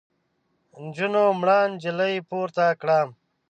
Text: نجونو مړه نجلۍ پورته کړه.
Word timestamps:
نجونو 0.83 1.23
مړه 1.39 1.57
نجلۍ 1.71 2.15
پورته 2.29 2.65
کړه. 2.81 2.99